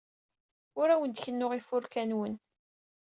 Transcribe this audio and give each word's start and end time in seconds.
Ur 0.79 0.87
awen-d-kennuɣ 0.89 1.51
ifurka-nwen. 1.53 2.33